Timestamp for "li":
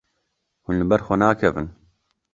0.79-0.85